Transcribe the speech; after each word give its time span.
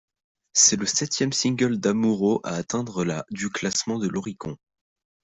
C'est 0.53 0.77
le 0.77 0.87
septième 0.87 1.31
single 1.31 1.77
d'Amuro 1.77 2.41
à 2.43 2.53
atteindre 2.55 3.03
la 3.05 3.23
du 3.29 3.51
classement 3.51 3.99
de 3.99 4.07
l'Oricon. 4.07 4.57